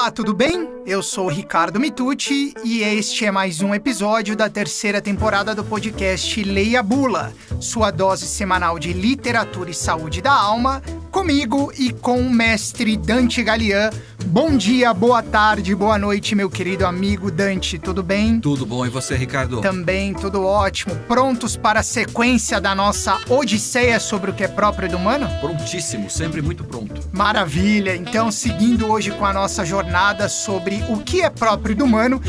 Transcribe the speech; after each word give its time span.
Olá, 0.00 0.10
tudo 0.10 0.32
bem? 0.32 0.66
Eu 0.86 1.02
sou 1.02 1.28
Ricardo 1.28 1.78
Mitucci 1.78 2.54
e 2.64 2.82
este 2.82 3.26
é 3.26 3.30
mais 3.30 3.60
um 3.60 3.74
episódio 3.74 4.34
da 4.34 4.48
terceira 4.48 4.98
temporada 4.98 5.54
do 5.54 5.62
podcast 5.62 6.42
Leia 6.42 6.82
Bula, 6.82 7.34
sua 7.60 7.90
dose 7.90 8.26
semanal 8.26 8.78
de 8.78 8.94
literatura 8.94 9.68
e 9.68 9.74
saúde 9.74 10.22
da 10.22 10.32
alma, 10.32 10.80
comigo 11.10 11.70
e 11.76 11.92
com 11.92 12.18
o 12.18 12.30
mestre 12.30 12.96
Dante 12.96 13.42
Galian. 13.42 13.90
Bom 14.30 14.56
dia, 14.56 14.94
boa 14.94 15.24
tarde, 15.24 15.74
boa 15.74 15.98
noite, 15.98 16.36
meu 16.36 16.48
querido 16.48 16.86
amigo 16.86 17.32
Dante, 17.32 17.80
tudo 17.80 18.00
bem? 18.00 18.38
Tudo 18.38 18.64
bom, 18.64 18.86
e 18.86 18.88
você, 18.88 19.16
Ricardo? 19.16 19.60
Também, 19.60 20.14
tudo 20.14 20.46
ótimo. 20.46 20.94
Prontos 21.08 21.56
para 21.56 21.80
a 21.80 21.82
sequência 21.82 22.60
da 22.60 22.72
nossa 22.72 23.18
odisseia 23.28 23.98
sobre 23.98 24.30
o 24.30 24.34
que 24.34 24.44
é 24.44 24.48
próprio 24.48 24.88
do 24.88 24.98
humano? 24.98 25.28
Prontíssimo, 25.40 26.08
sempre 26.08 26.40
muito 26.40 26.62
pronto. 26.62 27.00
Maravilha! 27.12 27.96
Então, 27.96 28.30
seguindo 28.30 28.86
hoje 28.86 29.10
com 29.10 29.26
a 29.26 29.32
nossa 29.32 29.64
jornada 29.64 30.28
sobre 30.28 30.80
o 30.88 30.98
que 30.98 31.22
é 31.22 31.28
próprio 31.28 31.74
do 31.74 31.84
humano, 31.84 32.22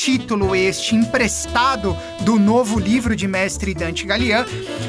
título 0.00 0.54
este 0.54 0.94
emprestado 0.94 1.96
do 2.20 2.38
novo 2.38 2.78
livro 2.78 3.16
de 3.16 3.26
mestre 3.26 3.74
Dante 3.74 4.06
Galian, 4.06 4.46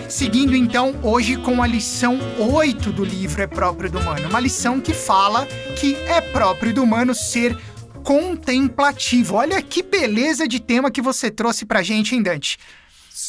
seguindo 0.07 0.55
então 0.55 0.95
hoje 1.01 1.35
com 1.35 1.63
a 1.63 1.67
lição 1.67 2.19
8 2.37 2.91
do 2.91 3.03
livro 3.03 3.41
É 3.41 3.47
Próprio 3.47 3.89
do 3.89 3.97
Humano, 3.97 4.29
uma 4.29 4.39
lição 4.39 4.79
que 4.79 4.93
fala 4.93 5.47
que 5.79 5.95
é 5.95 6.21
próprio 6.21 6.73
do 6.73 6.83
humano 6.83 7.15
ser 7.15 7.57
contemplativo. 8.03 9.35
Olha 9.35 9.59
que 9.63 9.81
beleza 9.81 10.47
de 10.47 10.59
tema 10.59 10.91
que 10.91 11.01
você 11.01 11.31
trouxe 11.31 11.65
pra 11.65 11.81
gente, 11.81 12.13
hein, 12.13 12.21
Dante? 12.21 12.59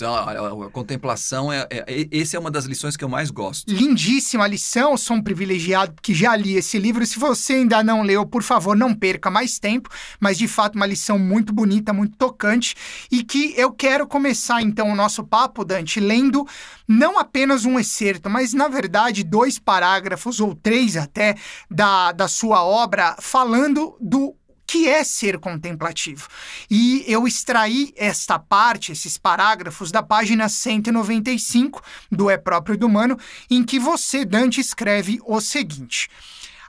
A, 0.03 0.67
a 0.67 0.71
contemplação, 0.71 1.53
é, 1.53 1.67
é, 1.71 2.09
esse 2.11 2.37
é 2.37 2.39
uma 2.39 2.51
das 2.51 2.65
lições 2.65 2.97
que 2.97 3.05
eu 3.05 3.09
mais 3.09 3.30
gosto. 3.30 3.73
Lindíssima 3.73 4.47
lição, 4.47 4.97
sou 4.97 5.16
um 5.16 5.23
privilegiado 5.23 5.95
que 6.01 6.15
já 6.15 6.37
li 6.37 6.55
esse 6.55 6.79
livro. 6.79 7.05
Se 7.05 7.19
você 7.19 7.55
ainda 7.55 7.83
não 7.83 8.03
leu, 8.03 8.24
por 8.24 8.43
favor, 8.43 8.77
não 8.77 8.95
perca 8.95 9.30
mais 9.30 9.59
tempo, 9.59 9.91
mas 10.21 10.38
de 10.38 10.47
fato 10.49 10.77
uma 10.77 10.87
lição 10.87 11.19
muito 11.19 11.52
bonita, 11.52 11.93
muito 11.93 12.16
tocante 12.16 12.74
e 13.10 13.23
que 13.24 13.55
eu 13.57 13.73
quero 13.73 14.07
começar 14.07 14.63
então 14.63 14.91
o 14.91 14.95
nosso 14.95 15.24
papo, 15.24 15.65
Dante, 15.65 16.01
lendo 16.01 16.47
não 16.87 17.19
apenas 17.19 17.65
um 17.65 17.79
excerto, 17.79 18.29
mas 18.29 18.52
na 18.52 18.69
verdade 18.69 19.23
dois 19.23 19.59
parágrafos 19.59 20.41
ou 20.41 20.54
três 20.54 20.97
até 20.97 21.37
da, 21.71 22.13
da 22.13 22.29
sua 22.29 22.65
obra 22.65 23.16
falando 23.21 23.97
do 24.01 24.35
que 24.71 24.88
é 24.88 25.02
ser 25.02 25.37
contemplativo. 25.40 26.29
E 26.71 27.04
eu 27.09 27.26
extraí 27.26 27.93
esta 27.96 28.38
parte, 28.38 28.93
esses 28.93 29.18
parágrafos, 29.18 29.90
da 29.90 30.01
página 30.01 30.49
195 30.49 31.82
do 32.09 32.30
É 32.30 32.37
Próprio 32.38 32.79
do 32.79 32.87
Humano, 32.87 33.18
em 33.51 33.65
que 33.65 33.80
você, 33.80 34.24
Dante, 34.24 34.60
escreve 34.60 35.18
o 35.26 35.41
seguinte. 35.41 36.09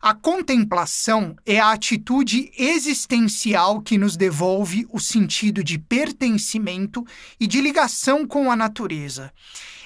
A 0.02 0.16
contemplação 0.16 1.35
é 1.45 1.59
a 1.59 1.73
atitude 1.73 2.52
existencial 2.57 3.79
que 3.79 3.99
nos 3.99 4.17
devolve 4.17 4.88
o 4.89 4.99
sentido 4.99 5.63
de 5.63 5.77
pertencimento 5.77 7.05
e 7.39 7.45
de 7.45 7.61
ligação 7.61 8.25
com 8.25 8.52
a 8.52 8.55
natureza. 8.55 9.31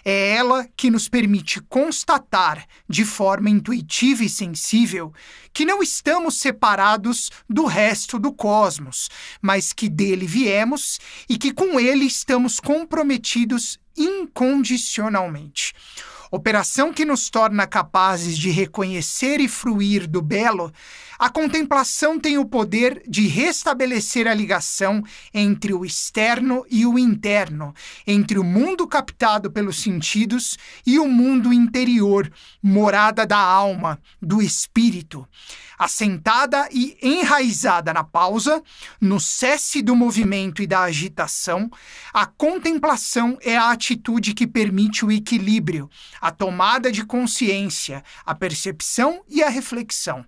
É 0.08 0.36
ela 0.36 0.70
que 0.78 0.92
nos 0.92 1.09
permite 1.09 1.59
constatar, 1.61 2.67
de 2.88 3.03
forma 3.03 3.50
intuitiva 3.50 4.23
e 4.23 4.30
sensível, 4.30 5.11
que 5.52 5.66
não 5.66 5.81
estamos 5.81 6.38
separados 6.38 7.31
do 7.50 7.66
resto 7.66 8.20
do 8.20 8.31
cosmos, 8.31 9.09
mas 9.42 9.73
que 9.73 9.89
dele 9.89 10.28
viemos 10.28 11.00
e 11.28 11.39
que 11.39 11.52
com 11.52 11.80
ele 11.80 12.06
estamos 12.06 12.59
comprometidos 12.59 13.80
incondicionalmente. 13.98 15.73
Operação 16.36 16.91
que 16.91 17.05
nos 17.05 17.30
torna 17.30 17.66
capazes 17.66 18.38
de 18.38 18.50
reconhecer 18.50 19.39
e 19.39 19.47
fruir 19.47 20.05
do 20.05 20.22
belo 20.22 20.69
a 21.17 21.30
contemplação 21.30 22.19
tem 22.19 22.38
o 22.38 22.45
poder 22.45 23.02
de 23.08 23.27
restabelecer 23.27 24.27
a 24.27 24.33
ligação 24.33 25.02
entre 25.33 25.73
o 25.73 25.86
externo 25.86 26.65
e 26.70 26.86
o 26.86 26.99
interno, 26.99 27.73
entre 28.05 28.37
o 28.37 28.43
mundo 28.43 28.86
captado 28.86 29.49
pelos 29.49 29.82
sentidos 29.82 30.58
e 30.86 30.99
o 30.99 31.08
mundo 31.08 31.54
interior, 31.54 32.30
morada 32.61 33.26
da 33.26 33.38
alma, 33.38 33.98
do 34.21 34.42
espírito. 34.42 35.26
Assentada 35.77 36.69
e 36.71 36.97
enraizada 37.02 37.93
na 37.93 38.03
pausa, 38.03 38.63
no 38.99 39.19
cesse 39.19 39.81
do 39.81 39.95
movimento 39.95 40.61
e 40.61 40.67
da 40.67 40.81
agitação, 40.81 41.69
a 42.13 42.25
contemplação 42.25 43.37
é 43.41 43.58
a 43.58 43.71
atitude 43.71 44.33
que 44.33 44.47
permite 44.47 45.05
o 45.05 45.11
equilíbrio, 45.11 45.89
a 46.21 46.31
tomada 46.31 46.91
de 46.91 47.05
consciência, 47.05 48.03
a 48.25 48.33
percepção 48.33 49.21
e 49.27 49.43
a 49.43 49.49
reflexão. 49.49 50.25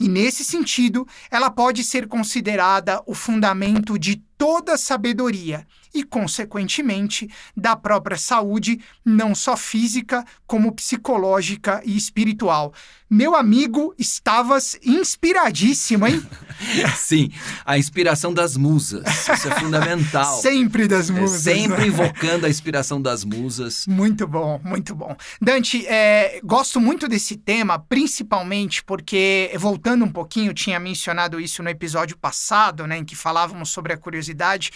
E 0.00 0.08
nesse 0.08 0.44
sentido, 0.44 1.06
ela 1.30 1.50
pode 1.50 1.84
ser 1.84 2.06
considerada 2.06 3.02
o 3.06 3.14
fundamento 3.14 3.98
de 3.98 4.16
toda 4.38 4.76
sabedoria 4.76 5.66
e, 5.96 6.04
consequentemente, 6.04 7.28
da 7.56 7.74
própria 7.74 8.18
saúde, 8.18 8.80
não 9.02 9.34
só 9.34 9.56
física, 9.56 10.24
como 10.46 10.72
psicológica 10.72 11.80
e 11.84 11.96
espiritual. 11.96 12.74
Meu 13.08 13.36
amigo, 13.36 13.94
estavas 13.96 14.76
inspiradíssimo, 14.84 16.08
hein? 16.08 16.20
Sim, 16.96 17.30
a 17.64 17.78
inspiração 17.78 18.34
das 18.34 18.56
musas. 18.56 19.06
Isso 19.06 19.48
é 19.48 19.60
fundamental. 19.60 20.36
sempre 20.42 20.88
das 20.88 21.08
é 21.08 21.12
musas. 21.12 21.46
É 21.46 21.54
sempre 21.54 21.82
né? 21.82 21.86
invocando 21.86 22.46
a 22.46 22.48
inspiração 22.48 23.00
das 23.00 23.22
musas. 23.24 23.86
Muito 23.86 24.26
bom, 24.26 24.60
muito 24.64 24.92
bom. 24.92 25.16
Dante, 25.40 25.86
é, 25.86 26.40
gosto 26.42 26.80
muito 26.80 27.06
desse 27.06 27.36
tema, 27.36 27.78
principalmente 27.78 28.82
porque, 28.82 29.52
voltando 29.56 30.04
um 30.04 30.10
pouquinho, 30.10 30.52
tinha 30.52 30.80
mencionado 30.80 31.38
isso 31.38 31.62
no 31.62 31.70
episódio 31.70 32.18
passado, 32.18 32.88
né, 32.88 32.98
em 32.98 33.04
que 33.04 33.14
falávamos 33.14 33.70
sobre 33.70 33.92
a 33.92 33.96
curiosidade. 33.96 34.72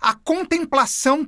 A 0.00 0.14
contemplação 0.14 0.61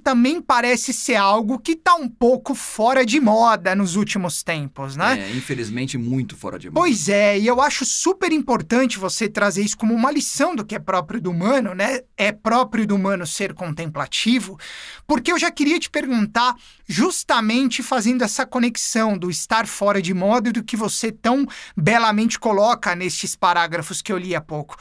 também 0.02 0.40
parece 0.40 0.92
ser 0.92 1.16
algo 1.16 1.58
que 1.58 1.72
está 1.72 1.94
um 1.94 2.08
pouco 2.08 2.54
fora 2.54 3.04
de 3.04 3.20
moda 3.20 3.74
nos 3.74 3.96
últimos 3.96 4.42
tempos, 4.42 4.96
né? 4.96 5.20
É, 5.20 5.36
infelizmente, 5.36 5.96
muito 5.98 6.36
fora 6.36 6.58
de 6.58 6.68
moda. 6.68 6.80
Pois 6.80 7.08
é, 7.08 7.38
e 7.38 7.46
eu 7.46 7.60
acho 7.60 7.84
super 7.84 8.32
importante 8.32 8.98
você 8.98 9.28
trazer 9.28 9.62
isso 9.62 9.76
como 9.76 9.94
uma 9.94 10.10
lição 10.10 10.54
do 10.54 10.64
que 10.64 10.74
é 10.74 10.78
próprio 10.78 11.20
do 11.20 11.30
humano, 11.30 11.74
né? 11.74 12.00
É 12.16 12.32
próprio 12.32 12.86
do 12.86 12.94
humano 12.94 13.26
ser 13.26 13.54
contemplativo, 13.54 14.58
porque 15.06 15.32
eu 15.32 15.38
já 15.38 15.50
queria 15.50 15.78
te 15.78 15.90
perguntar, 15.90 16.54
justamente 16.86 17.82
fazendo 17.82 18.22
essa 18.22 18.46
conexão 18.46 19.16
do 19.16 19.30
estar 19.30 19.66
fora 19.66 20.00
de 20.00 20.12
moda 20.14 20.48
e 20.48 20.52
do 20.52 20.64
que 20.64 20.76
você 20.76 21.10
tão 21.10 21.46
belamente 21.76 22.38
coloca 22.38 22.94
nestes 22.94 23.34
parágrafos 23.34 24.02
que 24.02 24.12
eu 24.12 24.18
li 24.18 24.34
há 24.34 24.40
pouco. 24.40 24.76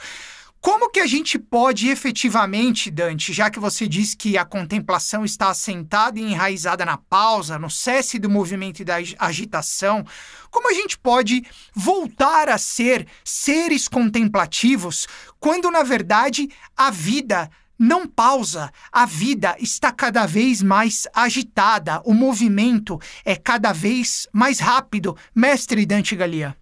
Como 0.64 0.88
que 0.88 1.00
a 1.00 1.06
gente 1.06 1.38
pode 1.38 1.90
efetivamente, 1.90 2.90
Dante, 2.90 3.34
já 3.34 3.50
que 3.50 3.60
você 3.60 3.86
diz 3.86 4.14
que 4.14 4.38
a 4.38 4.46
contemplação 4.46 5.22
está 5.22 5.50
assentada 5.50 6.18
e 6.18 6.22
enraizada 6.22 6.86
na 6.86 6.96
pausa, 6.96 7.58
no 7.58 7.68
cesse 7.68 8.18
do 8.18 8.30
movimento 8.30 8.80
e 8.80 8.84
da 8.84 8.94
agitação, 9.18 10.06
como 10.50 10.70
a 10.70 10.72
gente 10.72 10.98
pode 10.98 11.44
voltar 11.74 12.48
a 12.48 12.56
ser 12.56 13.06
seres 13.22 13.88
contemplativos 13.88 15.06
quando, 15.38 15.70
na 15.70 15.82
verdade, 15.82 16.48
a 16.74 16.90
vida 16.90 17.50
não 17.78 18.06
pausa, 18.06 18.72
a 18.90 19.04
vida 19.04 19.54
está 19.60 19.92
cada 19.92 20.24
vez 20.24 20.62
mais 20.62 21.06
agitada, 21.14 22.00
o 22.06 22.14
movimento 22.14 22.98
é 23.22 23.36
cada 23.36 23.70
vez 23.70 24.26
mais 24.32 24.60
rápido. 24.60 25.14
Mestre 25.34 25.84
Dante 25.84 26.16
Galia. 26.16 26.56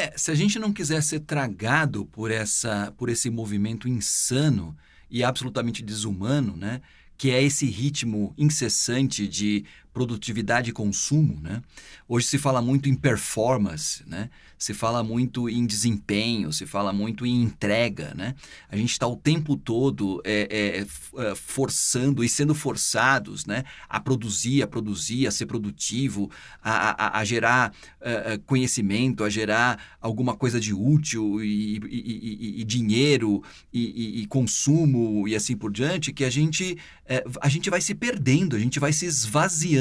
É, 0.00 0.14
se 0.16 0.30
a 0.30 0.34
gente 0.34 0.58
não 0.58 0.72
quiser 0.72 1.02
ser 1.02 1.20
tragado 1.20 2.06
por, 2.06 2.30
essa, 2.30 2.90
por 2.96 3.10
esse 3.10 3.28
movimento 3.28 3.86
insano 3.86 4.74
e 5.10 5.22
absolutamente 5.22 5.82
desumano, 5.82 6.56
né? 6.56 6.80
que 7.18 7.30
é 7.30 7.42
esse 7.42 7.66
ritmo 7.66 8.32
incessante 8.38 9.28
de 9.28 9.66
produtividade 9.92 10.70
e 10.70 10.72
consumo, 10.72 11.38
né? 11.42 11.62
Hoje 12.08 12.26
se 12.26 12.38
fala 12.38 12.62
muito 12.62 12.88
em 12.88 12.94
performance, 12.94 14.04
né? 14.06 14.30
Se 14.56 14.74
fala 14.74 15.02
muito 15.02 15.48
em 15.48 15.64
desempenho, 15.64 16.52
se 16.52 16.66
fala 16.66 16.92
muito 16.92 17.24
em 17.24 17.42
entrega, 17.42 18.12
né? 18.14 18.34
A 18.68 18.76
gente 18.76 18.92
está 18.92 19.06
o 19.06 19.16
tempo 19.16 19.56
todo 19.56 20.20
é, 20.24 20.48
é, 20.50 21.22
é, 21.22 21.34
forçando 21.34 22.22
e 22.22 22.28
sendo 22.28 22.54
forçados, 22.54 23.46
né? 23.46 23.64
A 23.88 23.98
produzir, 23.98 24.62
a 24.62 24.66
produzir, 24.66 25.26
a 25.26 25.30
ser 25.30 25.46
produtivo, 25.46 26.30
a, 26.62 27.06
a, 27.06 27.18
a 27.18 27.24
gerar 27.24 27.72
uh, 28.00 28.38
conhecimento, 28.46 29.24
a 29.24 29.30
gerar 29.30 29.82
alguma 30.00 30.36
coisa 30.36 30.60
de 30.60 30.72
útil 30.72 31.42
e, 31.42 31.78
e, 31.78 31.80
e, 31.88 32.60
e 32.60 32.64
dinheiro 32.64 33.42
e, 33.72 34.26
consumo 34.28 35.26
e 35.26 35.34
assim 35.34 35.56
por 35.56 35.72
diante, 35.72 36.12
que 36.12 36.24
a 36.24 36.30
gente, 36.30 36.76
é, 37.06 37.24
a 37.40 37.48
gente 37.48 37.70
vai 37.70 37.80
se 37.80 37.94
perdendo, 37.94 38.54
a 38.54 38.58
gente 38.58 38.78
vai 38.78 38.92
se 38.92 39.06
esvaziando 39.06 39.79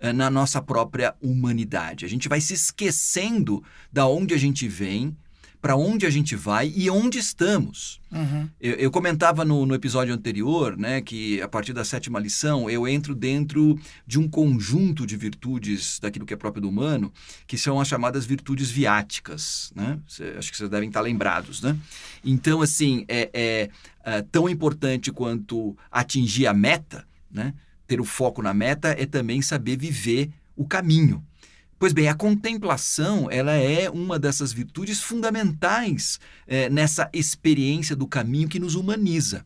eh, 0.00 0.12
na 0.12 0.30
nossa 0.30 0.60
própria 0.60 1.14
humanidade. 1.20 2.04
A 2.04 2.08
gente 2.08 2.28
vai 2.28 2.40
se 2.40 2.54
esquecendo 2.54 3.62
da 3.92 4.06
onde 4.06 4.34
a 4.34 4.38
gente 4.38 4.66
vem 4.68 5.16
para 5.64 5.76
onde 5.76 6.04
a 6.04 6.10
gente 6.10 6.36
vai 6.36 6.70
e 6.76 6.90
onde 6.90 7.18
estamos. 7.18 7.98
Uhum. 8.12 8.50
Eu, 8.60 8.74
eu, 8.74 8.90
comentava 8.90 9.46
no, 9.46 9.64
no, 9.64 9.74
episódio 9.74 10.12
anterior 10.12 10.76
né, 10.76 11.00
que, 11.00 11.40
a 11.40 11.48
partir 11.48 11.72
da 11.72 11.82
sétima 11.82 12.20
lição, 12.20 12.68
eu 12.68 12.86
entro 12.86 13.14
dentro 13.14 13.80
de 14.06 14.18
um 14.18 14.28
conjunto 14.28 15.06
de 15.06 15.16
virtudes 15.16 15.98
daquilo 15.98 16.26
que 16.26 16.34
é 16.34 16.36
próprio 16.36 16.60
do 16.60 16.68
humano, 16.68 17.10
que 17.46 17.56
são 17.56 17.80
as 17.80 17.88
chamadas 17.88 18.26
virtudes 18.26 18.70
viáticas. 18.70 19.72
Né? 19.74 19.98
Cê, 20.06 20.34
acho 20.36 20.50
que 20.50 20.58
vocês 20.58 20.68
devem 20.68 20.90
estar 20.90 21.00
lembrados. 21.00 21.62
Né? 21.62 21.74
Então, 22.22 22.60
assim, 22.60 23.06
é, 23.08 23.30
é, 23.32 23.70
é 24.04 24.20
tão 24.20 24.50
importante 24.50 25.10
quanto 25.10 25.74
atingir 25.90 26.46
a 26.46 26.52
meta, 26.52 27.06
né? 27.32 27.54
Ter 27.86 28.00
o 28.00 28.04
foco 28.04 28.42
na 28.42 28.54
meta, 28.54 28.88
é 28.98 29.06
também 29.06 29.42
saber 29.42 29.76
viver 29.76 30.30
o 30.56 30.66
caminho. 30.66 31.24
Pois 31.78 31.92
bem, 31.92 32.08
a 32.08 32.14
contemplação 32.14 33.30
ela 33.30 33.52
é 33.52 33.90
uma 33.90 34.18
dessas 34.18 34.52
virtudes 34.52 35.00
fundamentais 35.00 36.18
é, 36.46 36.70
nessa 36.70 37.10
experiência 37.12 37.94
do 37.94 38.06
caminho 38.06 38.48
que 38.48 38.60
nos 38.60 38.74
humaniza. 38.74 39.44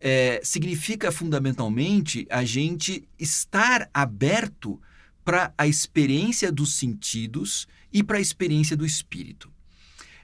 É, 0.00 0.40
significa 0.42 1.12
fundamentalmente 1.12 2.26
a 2.30 2.44
gente 2.44 3.06
estar 3.18 3.88
aberto 3.92 4.80
para 5.24 5.52
a 5.56 5.66
experiência 5.66 6.50
dos 6.50 6.74
sentidos 6.74 7.68
e 7.92 8.02
para 8.02 8.18
a 8.18 8.20
experiência 8.20 8.76
do 8.76 8.84
espírito. 8.84 9.49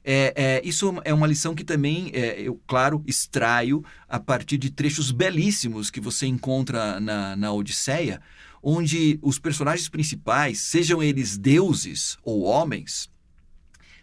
É, 0.09 0.33
é, 0.37 0.63
isso 0.65 0.95
é 1.05 1.13
uma 1.13 1.27
lição 1.27 1.53
que 1.53 1.65
também, 1.65 2.13
é, 2.15 2.41
eu, 2.41 2.61
claro, 2.65 3.03
extraio 3.09 3.85
a 4.09 4.21
partir 4.21 4.57
de 4.57 4.71
trechos 4.71 5.11
belíssimos 5.11 5.91
que 5.91 6.01
você 6.01 6.29
encontra 6.29 7.01
na, 7.01 7.35
na 7.35 7.53
Odisseia, 7.53 8.23
onde 8.63 9.19
os 9.21 9.41
personagens 9.41 9.89
principais, 9.89 10.61
sejam 10.61 11.03
eles 11.03 11.37
deuses 11.37 12.17
ou 12.23 12.45
homens, 12.45 13.11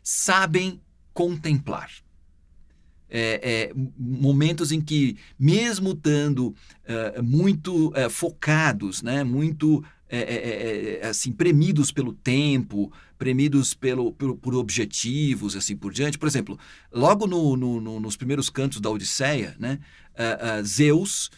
sabem 0.04 0.82
contemplar. 1.14 1.90
É, 3.10 3.70
é, 3.70 3.74
momentos 3.98 4.74
em 4.74 4.82
que, 4.82 5.16
mesmo 5.40 5.92
estando 5.92 6.48
uh, 6.48 7.24
muito 7.24 7.90
uh, 7.90 8.10
focados, 8.10 9.04
né, 9.04 9.24
muito 9.24 9.86
é, 10.10 10.20
é, 10.20 11.00
é, 11.02 11.08
assim 11.08 11.32
premidos 11.32 11.92
pelo 11.92 12.14
tempo, 12.14 12.92
premidos 13.18 13.74
pelo, 13.74 14.12
por, 14.12 14.36
por, 14.38 14.56
objetivos, 14.56 15.56
assim 15.56 15.76
por 15.76 15.92
diante. 15.92 16.18
Por 16.18 16.28
exemplo, 16.28 16.60
logo 16.92 17.26
no, 17.26 17.56
no, 17.56 17.82
no, 17.82 18.00
nos 18.00 18.16
primeiros 18.16 18.50
cantos 18.50 18.80
da 18.80 18.90
Odisseia, 18.90 19.56
né, 19.60 19.80
uh, 20.14 20.64
Zeus 20.64 21.32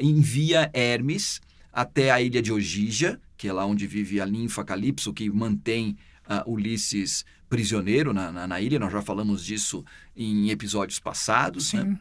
envia 0.00 0.68
Hermes 0.74 1.40
até 1.72 2.10
a 2.10 2.20
ilha 2.20 2.42
de 2.42 2.52
Ogígia, 2.52 3.20
que 3.36 3.46
é 3.46 3.52
lá 3.52 3.64
onde 3.64 3.86
vive 3.86 4.20
a 4.20 4.26
ninfa 4.26 4.64
Calypso, 4.64 5.12
que 5.12 5.30
mantém 5.30 5.96
uh, 6.28 6.50
Ulisses 6.50 7.24
prisioneiro 7.48 8.12
na, 8.12 8.30
na, 8.30 8.46
na, 8.46 8.60
ilha. 8.60 8.78
Nós 8.78 8.92
já 8.92 9.00
falamos 9.00 9.44
disso 9.44 9.84
em 10.16 10.50
episódios 10.50 10.98
passados. 10.98 11.72
Né? 11.72 11.98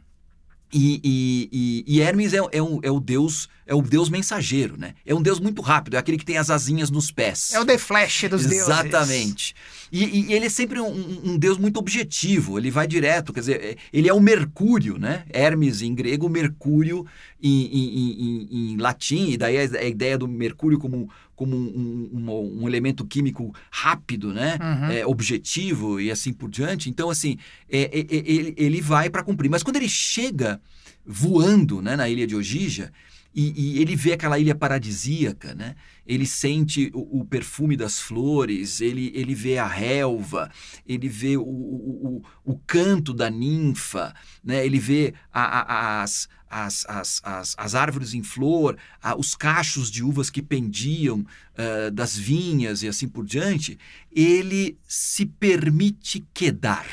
E, 0.74 1.00
e, 1.04 1.50
e, 1.52 1.96
e, 1.96 2.02
Hermes 2.02 2.34
é, 2.34 2.40
é, 2.52 2.62
um, 2.62 2.80
é, 2.84 2.92
o 2.92 3.00
deus 3.00 3.48
é 3.68 3.75
o 3.75 3.81
deus 3.81 4.10
mensageiro, 4.10 4.78
né? 4.78 4.94
É 5.06 5.14
um 5.14 5.22
deus 5.22 5.40
muito 5.40 5.62
rápido, 5.62 5.96
é 5.96 6.00
aquele 6.00 6.18
que 6.18 6.25
tem 6.25 6.38
as 6.38 6.50
asinhas 6.50 6.90
nos 6.90 7.12
pés. 7.12 7.54
É 7.54 7.60
o 7.60 7.66
The 7.66 7.78
Flash 7.78 8.24
dos 8.30 8.46
Exatamente. 8.46 8.52
deuses. 8.52 8.68
Exatamente. 8.68 9.56
E, 9.92 10.34
ele 10.34 10.46
é 10.46 10.50
sempre 10.50 10.80
um, 10.80 11.31
um, 11.31 11.38
deus 11.38 11.58
muito 11.58 11.78
objetivo, 11.78 12.58
ele 12.58 12.72
vai 12.72 12.88
direto, 12.88 13.34
quer 13.34 13.42
dizer, 13.42 13.64
é, 13.64 13.75
ele 13.92 14.10
é 14.10 14.14
o 14.14 14.19
Mercúrio, 14.19 14.98
né? 14.98 15.24
Hermes 15.30 15.81
em 15.81 15.94
grego, 15.94 16.30
Mercúrio 16.30 17.06
em, 17.42 17.66
em, 17.66 18.12
em, 18.12 18.74
em 18.74 18.78
latim, 18.78 19.31
e 19.31 19.38
daí 19.38 19.58
a, 19.58 19.84
ideia 19.84 20.18
do 20.18 20.28
Mercúrio 20.28 20.80
como, 20.80 21.10
como 21.36 21.56
um, 21.56 22.10
um, 22.13 22.62
um 22.63 22.68
elemento 22.68 23.06
químico 23.06 23.54
rápido, 23.70 24.34
né? 24.34 24.58
Uhum. 24.62 24.92
É, 24.92 25.06
objetivo 25.06 26.00
e 26.00 26.10
assim 26.10 26.34
por 26.34 26.50
diante. 26.50 26.90
Então, 26.90 27.10
assim, 27.10 27.38
é, 27.70 27.81
é, 27.81 28.00
é 28.00 28.06
ele, 28.10 28.54
ele 28.58 28.81
vai 28.81 29.10
para 29.10 29.24
cumprir. 29.24 29.50
Mas 29.50 29.63
quando 29.63 29.75
ele 29.75 29.90
chega 29.90 30.60
voando 31.06 31.81
né, 31.81 31.96
na 31.96 32.10
ilha 32.10 32.28
de 32.28 32.36
Ogija, 32.36 32.92
e, 33.39 33.54
e, 33.56 33.81
ele 33.84 33.95
vê 33.95 34.13
aquela 34.13 34.39
ilha 34.39 34.56
paradisíaca, 34.56 35.54
né? 35.54 35.75
Ele 36.07 36.25
sente 36.25 36.89
o, 36.92 37.19
o, 37.19 37.24
perfume 37.25 37.78
das 37.78 38.00
flores, 38.00 38.81
ele, 38.81 39.12
ele 39.13 39.36
vê 39.36 39.60
a 39.60 39.68
relva, 39.68 40.50
ele 40.88 41.07
vê 41.07 41.38
o, 41.38 41.44
o, 41.44 42.24
o 42.44 42.57
canto 42.66 43.13
da 43.13 43.30
ninfa, 43.30 44.12
né? 44.44 44.66
Ele 44.66 44.80
vê 44.80 45.13
a, 45.31 45.42
a, 45.42 46.01
as, 46.01 46.28
as, 46.50 46.84
as, 46.89 47.22
as, 47.24 47.56
as, 47.56 47.75
árvores 47.75 48.16
em 48.16 48.24
flor, 48.24 48.75
a, 49.00 49.16
os 49.16 49.36
cachos 49.36 49.92
de 49.92 50.04
uvas 50.04 50.31
que 50.31 50.42
pendiam 50.42 51.19
uh, 51.19 51.92
das 51.92 52.18
vinhas 52.18 52.81
e 52.81 52.88
assim 52.88 53.07
por 53.07 53.24
diante. 53.24 53.78
Ele 54.12 54.80
se 54.88 55.28
permite 55.28 56.25
quedar 56.34 56.88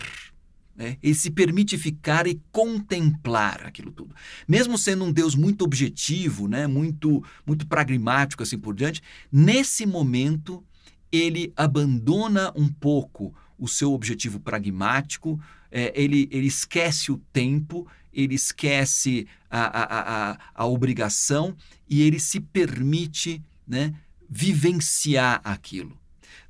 né? 0.77 0.97
Ele 1.03 1.15
se 1.15 1.31
permite 1.31 1.79
ficar 1.79 2.27
e 2.27 2.41
contemplar 2.51 3.65
aquilo 3.65 3.93
tudo. 3.93 4.15
Mesmo 4.47 4.77
sendo 4.77 5.05
um 5.05 5.13
Deus 5.13 5.35
muito 5.35 5.65
objetivo, 5.65 6.49
né? 6.49 6.67
muito, 6.67 7.23
muito 7.47 7.67
pragmático, 7.67 8.43
assim 8.43 8.59
por 8.59 8.75
diante, 8.75 9.03
nesse 9.31 9.87
momento 9.87 10.65
ele 11.13 11.53
abandona 11.57 12.53
um 12.57 12.69
pouco 12.69 13.33
o 13.57 13.69
seu 13.69 13.93
objetivo 13.93 14.41
pragmático, 14.41 15.41
é, 15.71 15.93
ele, 15.95 16.29
ele 16.33 16.49
esquece 16.49 17.13
o 17.13 17.19
tempo, 17.33 17.87
ele 18.13 18.35
esquece 18.35 19.27
a, 19.49 19.61
a, 19.61 20.31
a, 20.31 20.39
a 20.55 20.67
obrigação 20.67 21.57
e 21.89 22.03
ele 22.03 22.19
se 22.19 22.41
permite 22.41 23.41
né, 23.67 23.95
vivenciar 24.29 25.41
aquilo. 25.45 25.97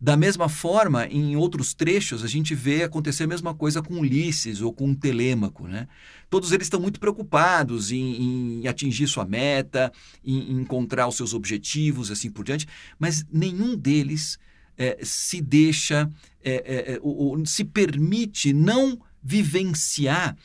Da 0.01 0.17
mesma 0.17 0.49
forma, 0.49 1.07
em 1.07 1.37
outros 1.37 1.75
trechos, 1.75 2.23
a 2.25 2.27
gente 2.27 2.55
vê 2.55 2.83
acontecer 2.83 3.25
a 3.25 3.27
mesma 3.27 3.55
coisa 3.55 3.83
com 3.83 4.01
Ulisses 4.01 4.61
ou 4.61 4.73
com 4.73 4.95
Telêmaco. 4.95 5.67
Né? 5.67 5.89
Todos 6.29 6.53
eles 6.53 6.67
estão 6.67 6.81
muito 6.81 7.01
preocupados 7.01 7.91
em, 7.93 8.63
em 8.63 8.69
atingir 8.69 9.07
sua 9.07 9.25
meta, 9.25 9.93
em, 10.25 10.53
em, 10.53 10.61
encontrar 10.61 11.09
os 11.09 11.17
seus 11.17 11.33
objetivos, 11.33 12.11
assim 12.11 12.31
por 12.31 12.45
diante, 12.45 12.67
mas 12.99 13.25
nenhum 13.33 13.77
deles 13.77 14.39
é, 14.77 14.99
se 15.03 15.41
deixa, 15.41 16.11
é, 16.43 16.95
é, 16.95 16.99
ou, 17.03 17.39
ou, 17.39 17.47
se 17.47 17.65
permite 17.65 18.53
não 18.53 19.01
vivenciar 19.23 20.37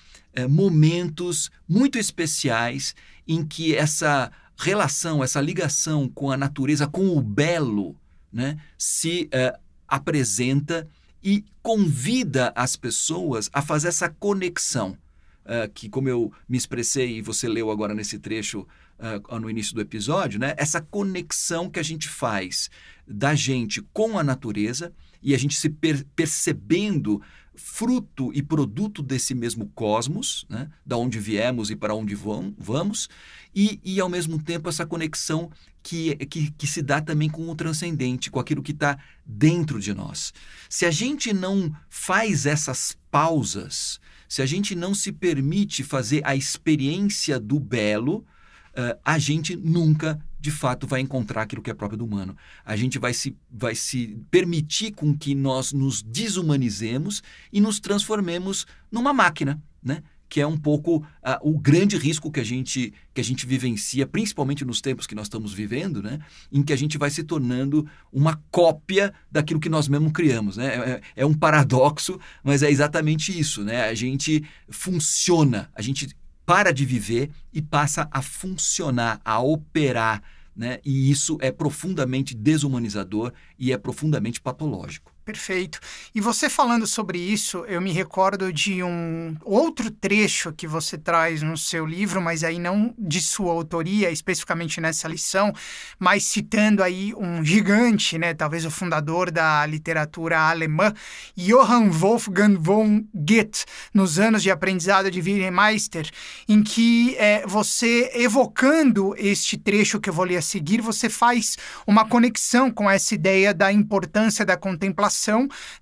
momentos 0.47 1.51
muito 1.67 1.97
especiais 1.97 2.95
em 3.27 3.45
que 3.45 3.75
essa 3.75 4.31
relação, 4.59 5.23
essa 5.23 5.39
ligação 5.39 6.07
com 6.09 6.29
a 6.31 6.37
natureza, 6.37 6.85
com 6.87 7.17
o 7.17 7.21
belo, 7.21 7.95
né, 8.31 8.59
se 8.77 9.29
uh, 9.33 9.59
apresenta 9.87 10.87
e 11.23 11.43
convida 11.61 12.53
as 12.55 12.75
pessoas 12.75 13.49
a 13.51 13.61
fazer 13.61 13.89
essa 13.89 14.09
conexão. 14.09 14.97
Uh, 15.45 15.67
que, 15.73 15.89
como 15.89 16.07
eu 16.07 16.31
me 16.47 16.57
expressei 16.57 17.17
e 17.17 17.21
você 17.21 17.47
leu 17.47 17.71
agora 17.71 17.93
nesse 17.95 18.19
trecho 18.19 18.67
uh, 18.99 19.39
no 19.39 19.49
início 19.49 19.73
do 19.73 19.81
episódio, 19.81 20.39
né, 20.39 20.53
essa 20.57 20.79
conexão 20.79 21.69
que 21.69 21.79
a 21.79 21.83
gente 21.83 22.07
faz 22.07 22.69
da 23.07 23.33
gente 23.33 23.81
com 23.91 24.19
a 24.19 24.23
natureza 24.23 24.93
e 25.21 25.33
a 25.33 25.37
gente 25.37 25.57
se 25.57 25.69
per 25.69 26.05
percebendo 26.15 27.21
fruto 27.59 28.31
e 28.33 28.41
produto 28.41 29.03
desse 29.03 29.35
mesmo 29.35 29.69
cosmos, 29.75 30.45
né, 30.49 30.69
da 30.85 30.97
onde 30.97 31.19
viemos 31.19 31.69
e 31.69 31.75
para 31.75 31.93
onde 31.93 32.15
vamos, 32.15 33.09
e, 33.53 33.79
e 33.83 33.99
ao 33.99 34.09
mesmo 34.09 34.41
tempo 34.41 34.69
essa 34.69 34.85
conexão 34.85 35.51
que, 35.83 36.15
que, 36.27 36.51
que 36.51 36.67
se 36.67 36.81
dá 36.81 37.01
também 37.01 37.29
com 37.29 37.49
o 37.49 37.55
transcendente, 37.55 38.31
com 38.31 38.39
aquilo 38.39 38.63
que 38.63 38.71
está 38.71 38.97
dentro 39.25 39.79
de 39.79 39.93
nós. 39.93 40.33
Se 40.69 40.85
a 40.85 40.91
gente 40.91 41.33
não 41.33 41.75
faz 41.89 42.45
essas 42.45 42.97
pausas, 43.11 43.99
se 44.27 44.41
a 44.41 44.45
gente 44.45 44.75
não 44.75 44.93
se 44.93 45.11
permite 45.11 45.83
fazer 45.83 46.21
a 46.25 46.35
experiência 46.35 47.39
do 47.39 47.59
belo, 47.59 48.17
uh, 48.17 48.99
a 49.03 49.17
gente 49.17 49.55
nunca 49.55 50.23
de 50.39 50.51
fato 50.51 50.87
vai 50.87 51.01
encontrar 51.01 51.43
aquilo 51.43 51.61
que 51.61 51.69
é 51.69 51.73
próprio 51.73 51.97
do 51.97 52.05
humano. 52.05 52.35
A 52.63 52.75
gente 52.75 52.97
vai 52.97 53.13
se, 53.13 53.35
vai 53.51 53.75
se 53.75 54.17
permitir 54.31 54.91
com 54.91 55.15
que 55.15 55.35
nós 55.35 55.73
nos 55.73 56.01
desumanizemos 56.01 57.21
e 57.51 57.59
nos 57.59 57.79
transformemos 57.79 58.65
numa 58.91 59.13
máquina, 59.13 59.61
né? 59.83 60.01
que 60.29 60.39
é 60.39 60.45
um 60.45 60.55
pouco 60.55 60.97
uh, 60.97 61.05
o 61.41 61.57
grande 61.57 61.97
risco 61.97 62.31
que 62.31 62.39
a 62.39 62.43
gente 62.43 62.93
que 63.13 63.19
a 63.19 63.23
gente 63.23 63.47
vivencia, 63.47 64.05
principalmente 64.05 64.63
nos 64.63 64.79
tempos 64.79 65.07
que 65.07 65.15
nós 65.15 65.25
estamos 65.25 65.51
vivendo, 65.51 66.01
né? 66.01 66.19
em 66.51 66.61
que 66.61 66.71
a 66.71 66.75
gente 66.75 66.97
vai 66.97 67.09
se 67.09 67.23
tornando 67.23 67.85
uma 68.13 68.41
cópia 68.51 69.11
daquilo 69.29 69.59
que 69.59 69.67
nós 69.67 69.87
mesmos 69.87 70.13
criamos. 70.13 70.55
Né? 70.55 70.67
É, 70.67 70.89
é, 70.89 71.01
é 71.17 71.25
um 71.25 71.33
paradoxo, 71.33 72.19
mas 72.43 72.61
é 72.61 72.69
exatamente 72.69 73.37
isso. 73.37 73.63
Né? 73.63 73.89
A 73.89 73.95
gente 73.95 74.43
funciona, 74.69 75.69
a 75.73 75.81
gente 75.81 76.15
para 76.49 76.73
de 76.73 76.83
viver 76.83 77.29
e 77.53 77.61
passa 77.61 78.09
a 78.11 78.23
funcionar, 78.23 79.21
a 79.23 79.39
operar. 79.39 80.23
Né? 80.55 80.79
E 80.83 81.11
isso 81.11 81.37
é 81.41 81.51
profundamente 81.51 82.35
desumanizador 82.35 83.31
e 83.59 83.71
é 83.71 83.77
profundamente 83.77 84.41
patológico. 84.41 85.13
Perfeito. 85.29 85.79
E 86.15 86.19
você 86.19 86.49
falando 86.49 86.87
sobre 86.87 87.19
isso, 87.19 87.63
eu 87.67 87.79
me 87.79 87.91
recordo 87.91 88.51
de 88.51 88.81
um 88.81 89.37
outro 89.45 89.91
trecho 89.91 90.51
que 90.51 90.65
você 90.65 90.97
traz 90.97 91.43
no 91.43 91.55
seu 91.55 91.85
livro, 91.85 92.19
mas 92.19 92.43
aí 92.43 92.57
não 92.57 92.95
de 92.97 93.21
sua 93.21 93.53
autoria, 93.53 94.09
especificamente 94.09 94.81
nessa 94.81 95.07
lição, 95.07 95.53
mas 95.99 96.23
citando 96.23 96.81
aí 96.81 97.13
um 97.15 97.45
gigante, 97.45 98.17
né, 98.17 98.33
talvez 98.33 98.65
o 98.65 98.71
fundador 98.71 99.29
da 99.29 99.63
literatura 99.67 100.39
alemã, 100.39 100.91
Johann 101.37 101.91
Wolfgang 101.91 102.57
von 102.57 103.03
Goethe, 103.13 103.65
nos 103.93 104.17
anos 104.17 104.41
de 104.41 104.49
aprendizado 104.49 105.11
de 105.11 105.21
Meister, 105.21 106.09
em 106.47 106.63
que 106.63 107.15
é, 107.19 107.45
você, 107.45 108.09
evocando 108.15 109.13
este 109.15 109.59
trecho 109.59 109.99
que 109.99 110.09
eu 110.09 110.13
vou 110.13 110.25
ler 110.25 110.37
a 110.37 110.41
seguir, 110.41 110.81
você 110.81 111.07
faz 111.07 111.55
uma 111.85 112.03
conexão 112.03 112.71
com 112.71 112.89
essa 112.89 113.13
ideia 113.13 113.53
da 113.53 113.71
importância 113.71 114.43
da 114.43 114.57
contemplação 114.57 115.18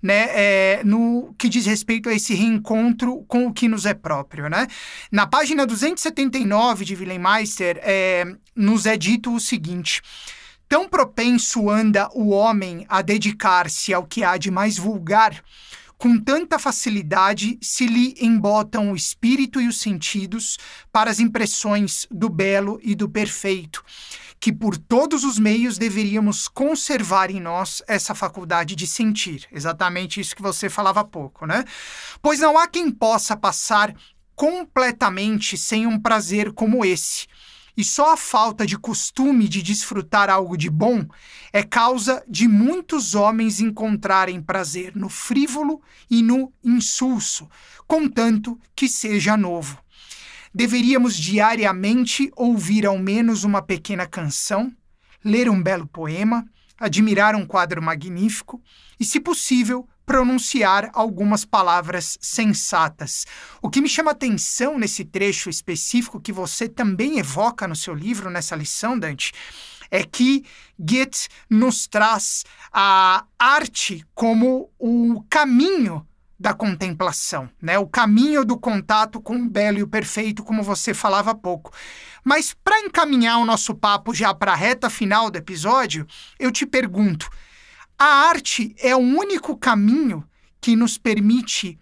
né, 0.02 0.28
é, 0.30 0.82
no 0.84 1.34
que 1.38 1.48
diz 1.48 1.66
respeito 1.66 2.08
a 2.08 2.14
esse 2.14 2.34
reencontro 2.34 3.24
com 3.28 3.46
o 3.46 3.52
que 3.52 3.68
nos 3.68 3.86
é 3.86 3.94
próprio. 3.94 4.48
Né? 4.48 4.66
Na 5.10 5.26
página 5.26 5.66
279 5.66 6.84
de 6.84 6.94
Wilhelm 6.94 7.22
Meister, 7.22 7.78
é, 7.82 8.24
nos 8.54 8.86
é 8.86 8.96
dito 8.96 9.34
o 9.34 9.40
seguinte. 9.40 10.02
Tão 10.68 10.88
propenso 10.88 11.70
anda 11.70 12.10
o 12.12 12.28
homem 12.28 12.84
a 12.88 13.00
dedicar-se 13.00 13.94
ao 13.94 14.04
que 14.04 14.22
há 14.22 14.36
de 14.36 14.50
mais 14.50 14.76
vulgar, 14.76 15.42
com 15.96 16.16
tanta 16.18 16.58
facilidade 16.58 17.58
se 17.60 17.86
lhe 17.86 18.14
embotam 18.20 18.92
o 18.92 18.96
espírito 18.96 19.60
e 19.60 19.66
os 19.66 19.80
sentidos 19.80 20.56
para 20.92 21.10
as 21.10 21.18
impressões 21.18 22.06
do 22.10 22.28
belo 22.28 22.78
e 22.82 22.94
do 22.94 23.08
perfeito 23.08 23.82
que 24.40 24.52
por 24.52 24.76
todos 24.76 25.24
os 25.24 25.38
meios 25.38 25.78
deveríamos 25.78 26.48
conservar 26.48 27.30
em 27.30 27.40
nós 27.40 27.82
essa 27.88 28.14
faculdade 28.14 28.76
de 28.76 28.86
sentir. 28.86 29.46
Exatamente 29.52 30.20
isso 30.20 30.36
que 30.36 30.42
você 30.42 30.68
falava 30.68 31.00
há 31.00 31.04
pouco, 31.04 31.46
né? 31.46 31.64
Pois 32.22 32.38
não 32.40 32.56
há 32.56 32.66
quem 32.66 32.90
possa 32.90 33.36
passar 33.36 33.94
completamente 34.34 35.56
sem 35.56 35.86
um 35.86 35.98
prazer 35.98 36.52
como 36.52 36.84
esse. 36.84 37.26
E 37.76 37.84
só 37.84 38.12
a 38.14 38.16
falta 38.16 38.66
de 38.66 38.76
costume 38.76 39.48
de 39.48 39.62
desfrutar 39.62 40.28
algo 40.28 40.56
de 40.56 40.68
bom 40.68 41.06
é 41.52 41.62
causa 41.62 42.24
de 42.28 42.48
muitos 42.48 43.14
homens 43.14 43.60
encontrarem 43.60 44.42
prazer 44.42 44.96
no 44.96 45.08
frívolo 45.08 45.80
e 46.10 46.20
no 46.20 46.52
insulso, 46.62 47.48
contanto 47.86 48.58
que 48.74 48.88
seja 48.88 49.36
novo 49.36 49.78
deveríamos 50.54 51.16
diariamente 51.16 52.30
ouvir 52.36 52.86
ao 52.86 52.98
menos 52.98 53.44
uma 53.44 53.62
pequena 53.62 54.06
canção, 54.06 54.72
ler 55.24 55.48
um 55.48 55.62
belo 55.62 55.86
poema, 55.86 56.44
admirar 56.78 57.34
um 57.34 57.44
quadro 57.44 57.82
magnífico 57.82 58.62
e, 58.98 59.04
se 59.04 59.20
possível, 59.20 59.88
pronunciar 60.06 60.90
algumas 60.94 61.44
palavras 61.44 62.16
sensatas. 62.20 63.26
O 63.60 63.68
que 63.68 63.80
me 63.80 63.88
chama 63.88 64.12
atenção 64.12 64.78
nesse 64.78 65.04
trecho 65.04 65.50
específico 65.50 66.20
que 66.20 66.32
você 66.32 66.68
também 66.68 67.18
evoca 67.18 67.68
no 67.68 67.76
seu 67.76 67.94
livro, 67.94 68.30
nessa 68.30 68.56
lição, 68.56 68.98
Dante, 68.98 69.32
é 69.90 70.02
que 70.02 70.44
Goethe 70.78 71.28
nos 71.48 71.86
traz 71.86 72.44
a 72.72 73.24
arte 73.38 74.04
como 74.14 74.70
o 74.78 75.22
caminho 75.28 76.06
da 76.38 76.54
contemplação, 76.54 77.50
né? 77.60 77.78
O 77.78 77.86
caminho 77.86 78.44
do 78.44 78.56
contato 78.56 79.20
com 79.20 79.36
o 79.36 79.48
belo 79.48 79.78
e 79.78 79.82
o 79.82 79.88
perfeito, 79.88 80.44
como 80.44 80.62
você 80.62 80.94
falava 80.94 81.32
há 81.32 81.34
pouco. 81.34 81.72
Mas 82.22 82.54
para 82.62 82.80
encaminhar 82.80 83.38
o 83.38 83.44
nosso 83.44 83.74
papo 83.74 84.14
já 84.14 84.32
para 84.32 84.52
a 84.52 84.56
reta 84.56 84.88
final 84.88 85.30
do 85.30 85.38
episódio, 85.38 86.06
eu 86.38 86.52
te 86.52 86.64
pergunto: 86.64 87.28
a 87.98 88.28
arte 88.28 88.74
é 88.78 88.94
o 88.94 89.00
único 89.00 89.56
caminho 89.56 90.24
que 90.60 90.76
nos 90.76 90.96
permite 90.96 91.78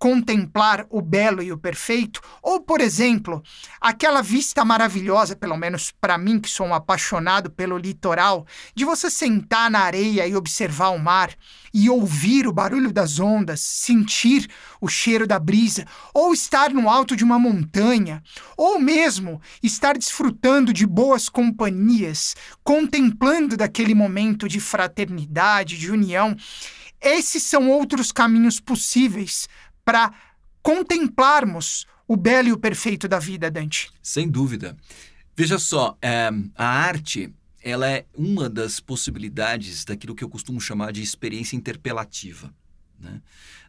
contemplar 0.00 0.86
o 0.88 1.02
belo 1.02 1.42
e 1.42 1.52
o 1.52 1.58
perfeito, 1.58 2.22
ou, 2.42 2.62
por 2.62 2.80
exemplo, 2.80 3.42
aquela 3.78 4.22
vista 4.22 4.64
maravilhosa, 4.64 5.36
pelo 5.36 5.58
menos 5.58 5.92
para 5.92 6.16
mim 6.16 6.40
que 6.40 6.48
sou 6.48 6.66
um 6.66 6.74
apaixonado 6.74 7.50
pelo 7.50 7.76
litoral, 7.76 8.46
de 8.74 8.82
você 8.86 9.10
sentar 9.10 9.70
na 9.70 9.80
areia 9.80 10.26
e 10.26 10.34
observar 10.34 10.88
o 10.88 10.98
mar 10.98 11.36
e 11.72 11.90
ouvir 11.90 12.48
o 12.48 12.52
barulho 12.52 12.90
das 12.90 13.20
ondas, 13.20 13.60
sentir 13.60 14.48
o 14.80 14.88
cheiro 14.88 15.26
da 15.26 15.38
brisa, 15.38 15.84
ou 16.14 16.32
estar 16.32 16.70
no 16.70 16.88
alto 16.88 17.14
de 17.14 17.22
uma 17.22 17.38
montanha, 17.38 18.22
ou 18.56 18.78
mesmo 18.78 19.38
estar 19.62 19.98
desfrutando 19.98 20.72
de 20.72 20.86
boas 20.86 21.28
companhias, 21.28 22.34
contemplando 22.64 23.54
daquele 23.54 23.94
momento 23.94 24.48
de 24.48 24.60
fraternidade, 24.60 25.76
de 25.76 25.90
união. 25.90 26.34
Esses 27.02 27.42
são 27.42 27.70
outros 27.70 28.10
caminhos 28.10 28.60
possíveis 28.60 29.46
para 29.84 30.12
contemplarmos 30.62 31.86
o 32.06 32.16
belo 32.16 32.48
e 32.48 32.52
o 32.52 32.58
perfeito 32.58 33.06
da 33.06 33.18
vida, 33.18 33.50
Dante. 33.50 33.90
Sem 34.02 34.28
dúvida. 34.28 34.76
Veja 35.36 35.58
só, 35.58 35.96
é, 36.02 36.30
a 36.56 36.66
arte 36.66 37.32
ela 37.62 37.88
é 37.88 38.06
uma 38.16 38.48
das 38.48 38.80
possibilidades 38.80 39.84
daquilo 39.84 40.14
que 40.14 40.24
eu 40.24 40.28
costumo 40.28 40.60
chamar 40.60 40.92
de 40.92 41.02
experiência 41.02 41.56
interpelativa. 41.56 42.52
Né? 42.98 43.20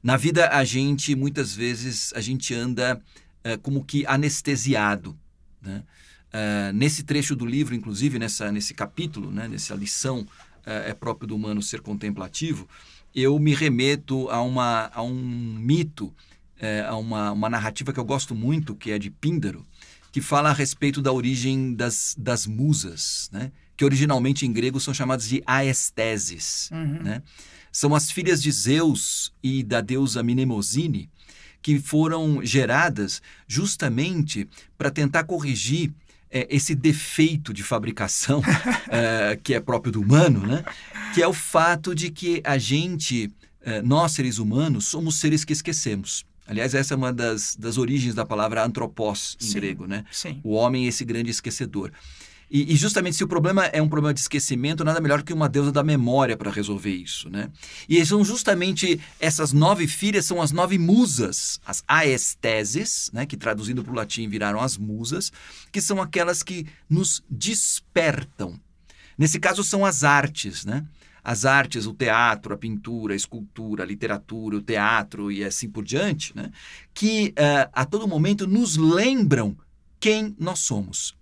Na 0.01 0.18
vida, 0.18 0.50
a 0.50 0.63
gente, 0.63 1.15
muitas 1.15 1.53
vezes, 1.53 2.12
a 2.15 2.22
gente 2.22 2.53
anda 2.53 3.01
é, 3.44 3.58
como 3.58 3.84
que 3.84 4.06
anestesiado. 4.06 5.18
Né? 5.62 5.84
É, 6.32 6.72
nesse 6.74 7.03
trecho 7.03 7.36
do 7.36 7.46
livro, 7.46 7.75
inclusive, 7.75 8.18
nessa, 8.18 8.51
nesse 8.51 8.74
capítulo, 8.74 9.30
né, 9.30 9.48
nessa 9.48 9.75
lição 9.75 10.25
é, 10.65 10.91
é 10.91 10.94
próprio 10.94 11.27
do 11.27 11.36
humano 11.36 11.62
ser 11.62 11.82
contemplativo, 11.82 12.68
eu 13.13 13.38
me 13.39 13.53
remeto 13.53 14.30
a, 14.30 14.41
uma, 14.41 14.89
a 14.94 15.01
um 15.01 15.13
mito, 15.13 16.13
é, 16.60 16.82
a 16.82 16.96
uma, 16.96 17.32
uma 17.32 17.50
narrativa 17.50 17.91
que 17.91 18.00
eu 18.00 18.06
gosto 18.06 18.34
muito, 18.34 18.75
que 18.75 18.91
é 18.91 19.00
de 19.00 19.10
Píndaro, 19.10 19.65
que 20.12 20.22
fala 20.22 20.50
a 20.50 20.53
respeito 20.53 21.01
da 21.01 21.12
origem 21.12 21.74
das, 21.74 22.15
das 22.18 22.46
musas, 22.46 23.30
né? 23.32 23.51
que 23.75 23.86
originalmente 23.86 24.46
em 24.46 24.53
grego 24.53 24.80
são 24.80 24.94
chamadas 24.94 25.27
de 25.27 25.41
aesteses. 25.46 26.70
Uhum. 26.72 27.03
Né? 27.03 27.24
São 27.72 27.96
as 27.96 28.12
filhas 28.12 28.41
de 28.41 28.51
Zeus 28.51 29.34
e 29.41 29.63
da 29.63 29.82
deusa 29.82 30.22
Mnemosine, 30.22 31.10
que 31.62 31.80
foram 31.80 32.44
geradas 32.44 33.22
justamente 33.48 34.48
para 34.77 34.91
tentar 34.91 35.24
corrigir 35.24 35.94
é, 36.32 36.48
esse 36.50 36.74
defeito 36.74 37.54
de 37.54 37.62
fabricação 37.62 38.42
é, 38.90 39.38
que 39.44 39.54
é 39.54 39.60
próprio 39.60 39.92
do 39.92 40.02
humano, 40.02 40.40
né? 40.48 40.64
que 41.14 41.22
é 41.22 41.28
o 41.28 41.34
fato 41.34 41.94
de 41.94 42.10
que 42.10 42.42
a 42.44 42.58
gente, 42.58 43.30
é, 43.62 43.82
nós 43.82 44.14
seres 44.14 44.38
humanos, 44.38 44.86
somos 44.86 45.20
seres 45.20 45.44
que 45.44 45.54
esquecemos. 45.54 46.26
Aliás, 46.48 46.74
essa 46.74 46.94
é 46.94 46.98
uma 46.98 47.14
das, 47.14 47.56
das 47.56 47.78
origens 47.78 48.16
da 48.16 48.26
palavra 48.26 48.66
antropós 48.66 49.38
em 49.42 49.46
sim, 49.46 49.54
grego, 49.54 49.86
né? 49.86 50.04
Sim. 50.12 50.40
O 50.44 50.52
homem 50.54 50.86
é 50.86 50.88
esse 50.88 51.06
grande 51.06 51.30
esquecedor. 51.30 51.92
E, 52.51 52.74
e, 52.74 52.75
justamente 52.75 53.15
se 53.15 53.24
o 53.24 53.27
problema 53.29 53.65
é 53.67 53.81
um 53.81 53.88
problema 53.88 54.13
de 54.13 54.20
esquecimento, 54.20 54.84
nada 54.84 55.00
melhor 55.00 55.24
que 55.24 55.31
uma 55.31 55.48
deusa 55.48 55.72
da 55.72 55.81
memória 55.81 56.36
para 56.36 56.51
resolver 56.51 56.93
isso, 56.93 57.29
né? 57.29 57.50
E 57.88 58.05
são 58.05 58.25
justamente 58.25 59.00
essas 59.22 59.53
nove 59.53 59.88
filhas, 59.88 60.25
são 60.25 60.41
as 60.41 60.51
nove 60.51 60.77
musas, 60.77 61.62
as 61.65 61.81
aesteses, 61.88 63.10
né? 63.13 63.25
Que 63.25 63.38
traduzindo 63.38 63.81
para 63.81 63.93
o 63.93 63.96
latim 63.96 64.27
viraram 64.27 64.60
as 64.60 64.77
musas, 64.77 65.31
que 65.72 65.79
são 65.79 66.01
aquelas 66.01 66.43
que 66.43 66.67
nos 66.89 67.24
despertam. 67.29 68.60
Nesse 69.17 69.39
caso 69.39 69.63
são 69.63 69.86
as 69.86 70.03
artes, 70.03 70.65
né? 70.65 70.86
As 71.24 71.46
artes, 71.46 71.86
o 71.86 71.93
teatro, 71.93 72.53
a 72.53 72.58
pintura, 72.58 73.13
a 73.13 73.15
escultura, 73.15 73.84
a 73.84 73.88
literatura, 73.88 74.58
o 74.58 74.62
teatro 74.62 75.31
e 75.31 75.41
assim 75.41 75.70
por 75.70 75.86
diante, 75.86 76.36
né? 76.36 76.51
Que 76.93 77.29
uh, 77.29 77.70
a 77.72 77.86
todo 77.86 78.10
momento 78.10 78.46
nos 78.46 78.75
lembram 78.75 79.55
quem 80.01 80.36
nós 80.38 80.60
somos. 80.60 81.21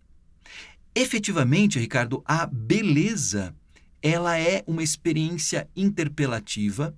Efetivamente, 0.94 1.80
Ricardo, 1.80 2.22
a 2.26 2.46
beleza 2.46 3.56
ela 4.02 4.38
é 4.38 4.64
uma 4.66 4.84
experiência 4.84 5.68
interpelativa 5.76 6.96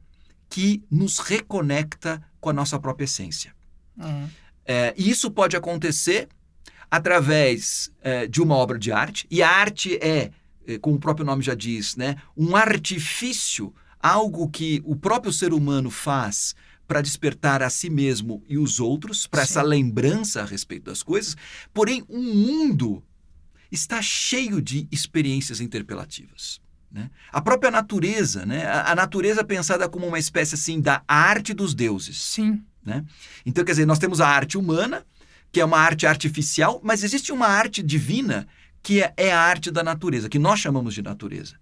que 0.50 0.84
nos 0.90 1.20
reconecta 1.20 2.22
com 2.40 2.50
a 2.50 2.54
nossa 2.54 2.80
própria 2.80 3.06
essência. 3.06 3.54
Uhum. 3.98 4.30
É, 4.66 4.94
e 4.98 5.10
isso 5.10 5.32
pode 5.32 5.56
acontecer 5.56 6.28
através 6.90 7.92
é, 8.02 8.28
de 8.28 8.42
uma 8.42 8.56
obra 8.56 8.78
de 8.78 8.92
arte, 8.92 9.26
e 9.32 9.42
a 9.42 9.50
arte 9.50 9.96
é, 10.02 10.32
é, 10.68 10.78
como 10.78 10.98
o 10.98 11.00
próprio 11.00 11.26
nome 11.26 11.42
já 11.42 11.56
diz, 11.56 11.96
né, 11.96 12.18
um 12.36 12.56
artifício, 12.56 13.74
algo 14.00 14.50
que 14.50 14.82
o 14.84 14.96
próprio 14.96 15.32
ser 15.32 15.54
humano 15.54 15.90
faz 15.90 16.54
para 16.86 17.02
despertar 17.02 17.64
a 17.64 17.70
si 17.70 17.90
mesmo 17.90 18.44
e 18.50 18.58
os 18.58 18.80
outros, 18.80 19.26
para 19.26 19.44
essa 19.44 19.62
lembrança 19.62 20.42
a 20.42 20.46
respeito 20.46 20.84
das 20.84 21.02
coisas. 21.02 21.38
Porém, 21.74 22.04
um 22.10 22.22
mundo 22.22 23.02
está 23.72 24.02
cheio 24.02 24.62
de 24.62 24.88
experiências 24.92 25.62
interpelativas. 25.62 26.60
Né? 26.92 27.10
A 27.32 27.42
própria 27.42 27.72
natureza, 27.72 28.46
né? 28.46 28.66
a, 28.66 28.92
a 28.92 28.96
natureza 28.96 29.44
pensada 29.44 29.88
como 29.88 30.06
uma 30.06 30.20
espécie 30.20 30.56
assim 30.56 30.82
da 30.82 31.02
arte 31.08 31.54
dos 31.54 31.74
deuses. 31.74 32.22
Sim. 32.22 32.62
Né? 32.86 33.06
Então, 33.46 33.64
quer 33.64 33.72
dizer, 33.72 33.86
nós 33.86 34.00
temos 34.00 34.20
a 34.20 34.28
arte 34.28 34.58
humana, 34.58 35.06
que 35.52 35.62
é 35.62 35.66
uma 35.66 35.80
arte 35.80 36.06
artificial, 36.06 36.82
mas 36.84 37.04
existe 37.04 37.32
uma 37.32 37.48
arte 37.48 37.82
divina 37.82 38.48
que 38.84 39.02
é, 39.02 39.14
é 39.16 39.32
a 39.32 39.40
arte 39.40 39.72
da 39.72 39.84
natureza, 39.84 40.28
que 40.28 40.40
nós 40.40 40.60
chamamos 40.60 40.94
de 40.94 41.02
natureza. 41.02 41.56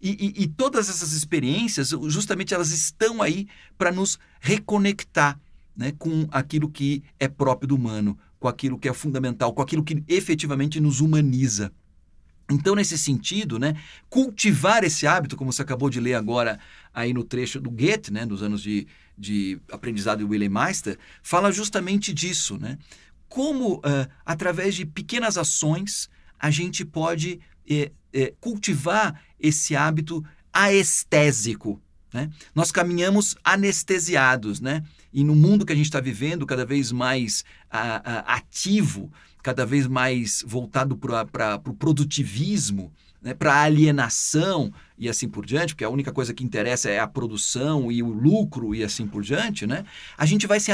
E, 0.00 0.10
e, 0.10 0.42
e 0.42 0.46
todas 0.46 0.90
essas 0.90 1.12
experiências, 1.12 1.90
justamente 2.08 2.52
elas 2.52 2.70
estão 2.70 3.22
aí 3.22 3.48
para 3.78 3.90
nos 3.90 4.18
reconectar 4.40 5.40
né, 5.74 5.92
com 5.98 6.26
aquilo 6.30 6.68
que 6.68 7.02
é 7.18 7.28
próprio 7.28 7.68
do 7.68 7.76
humano, 7.76 8.18
com 8.46 8.50
aquilo 8.50 8.78
que 8.78 8.88
é 8.88 8.92
fundamental, 8.92 9.52
com 9.52 9.60
aquilo 9.60 9.82
que 9.82 10.04
efetivamente 10.06 10.80
nos 10.80 11.00
humaniza. 11.00 11.72
Então, 12.48 12.76
nesse 12.76 12.96
sentido, 12.96 13.58
né, 13.58 13.74
cultivar 14.08 14.84
esse 14.84 15.04
hábito, 15.04 15.36
como 15.36 15.52
você 15.52 15.62
acabou 15.62 15.90
de 15.90 15.98
ler 15.98 16.14
agora 16.14 16.60
aí 16.94 17.12
no 17.12 17.24
trecho 17.24 17.60
do 17.60 17.68
Goethe, 17.68 18.12
né, 18.12 18.24
dos 18.24 18.44
anos 18.44 18.62
de, 18.62 18.86
de 19.18 19.60
aprendizado 19.72 20.18
de 20.18 20.24
Wilhelm 20.24 20.52
Meister, 20.52 20.96
fala 21.24 21.50
justamente 21.50 22.14
disso, 22.14 22.56
né? 22.56 22.78
Como, 23.28 23.78
uh, 23.78 24.06
através 24.24 24.76
de 24.76 24.86
pequenas 24.86 25.36
ações, 25.36 26.08
a 26.38 26.48
gente 26.48 26.84
pode 26.84 27.40
eh, 27.68 27.90
eh, 28.12 28.32
cultivar 28.40 29.20
esse 29.40 29.74
hábito 29.74 30.24
aestésico, 30.52 31.82
né? 32.16 32.30
Nós 32.54 32.72
caminhamos 32.72 33.36
anestesiados, 33.44 34.58
né? 34.58 34.82
E 35.12 35.22
no 35.22 35.34
mundo 35.34 35.66
que 35.66 35.72
a 35.72 35.76
gente 35.76 35.84
está 35.84 36.00
vivendo, 36.00 36.46
cada 36.46 36.64
vez 36.64 36.90
mais 36.90 37.44
a, 37.70 38.30
a, 38.32 38.36
ativo, 38.36 39.12
cada 39.42 39.66
vez 39.66 39.86
mais 39.86 40.42
voltado 40.46 40.96
para 40.96 41.56
o 41.56 41.60
pro 41.60 41.74
produtivismo, 41.74 42.90
né? 43.20 43.34
para 43.34 43.52
a 43.52 43.62
alienação 43.62 44.72
e 44.98 45.10
assim 45.10 45.28
por 45.28 45.44
diante, 45.44 45.74
porque 45.74 45.84
a 45.84 45.90
única 45.90 46.10
coisa 46.10 46.32
que 46.32 46.42
interessa 46.42 46.88
é 46.88 46.98
a 46.98 47.06
produção 47.06 47.92
e 47.92 48.02
o 48.02 48.08
lucro 48.08 48.74
e 48.74 48.82
assim 48.82 49.06
por 49.06 49.22
diante, 49.22 49.66
né? 49.66 49.84
a 50.16 50.24
gente 50.24 50.46
vai 50.46 50.58
se, 50.58 50.72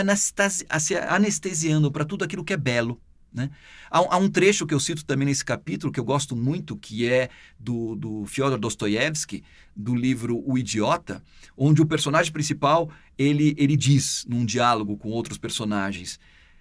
se 0.81 0.97
anestesiando 0.97 1.91
para 1.91 2.05
tudo 2.05 2.25
aquilo 2.25 2.45
que 2.45 2.53
é 2.53 2.57
belo. 2.57 3.01
Né? 3.33 3.51
Há, 3.91 3.99
há, 3.99 4.17
um 4.19 4.29
trecho 4.29 4.67
que 4.67 4.75
eu 4.75 4.81
cito 4.81 5.05
também 5.05 5.27
nesse 5.27 5.45
capítulo, 5.45 5.93
que 5.93 5.99
eu 5.99 6.05
gosto 6.05 6.37
muito, 6.37 6.77
que 6.77 7.09
é 7.09 7.31
do, 7.59 7.95
do 7.97 8.27
Fyodor 8.27 8.59
Dostoiévski, 8.59 9.43
do 9.75 9.95
livro 9.95 10.43
O 10.47 10.59
Idiota, 10.59 11.23
onde 11.57 11.81
o 11.81 11.87
personagem 11.87 12.33
principal 12.33 12.91
ele, 13.17 13.55
ele 13.57 13.77
diz, 13.77 14.27
num 14.29 14.45
diálogo 14.45 14.97
com 14.97 15.09
outros 15.09 15.39
personagens, 15.39 16.21